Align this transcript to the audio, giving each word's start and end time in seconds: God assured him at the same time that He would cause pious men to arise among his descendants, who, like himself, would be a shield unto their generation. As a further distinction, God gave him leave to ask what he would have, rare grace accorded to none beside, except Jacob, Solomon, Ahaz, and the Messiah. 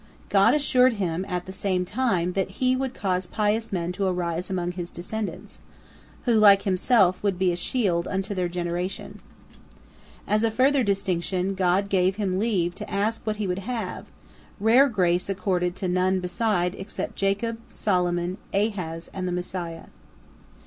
God 0.29 0.55
assured 0.55 0.93
him 0.93 1.23
at 1.27 1.45
the 1.45 1.51
same 1.51 1.85
time 1.85 2.33
that 2.33 2.57
He 2.59 2.75
would 2.75 2.95
cause 2.95 3.27
pious 3.27 3.71
men 3.71 3.91
to 3.91 4.07
arise 4.07 4.49
among 4.49 4.71
his 4.71 4.89
descendants, 4.89 5.61
who, 6.25 6.33
like 6.39 6.63
himself, 6.63 7.21
would 7.21 7.37
be 7.37 7.51
a 7.51 7.55
shield 7.55 8.07
unto 8.07 8.33
their 8.33 8.47
generation. 8.47 9.19
As 10.25 10.43
a 10.43 10.49
further 10.49 10.81
distinction, 10.81 11.53
God 11.53 11.87
gave 11.87 12.15
him 12.15 12.39
leave 12.39 12.73
to 12.77 12.89
ask 12.91 13.27
what 13.27 13.35
he 13.35 13.45
would 13.45 13.59
have, 13.59 14.07
rare 14.59 14.89
grace 14.89 15.29
accorded 15.29 15.75
to 15.75 15.87
none 15.87 16.19
beside, 16.19 16.73
except 16.79 17.15
Jacob, 17.15 17.59
Solomon, 17.67 18.39
Ahaz, 18.55 19.11
and 19.13 19.27
the 19.27 19.31
Messiah. 19.31 19.85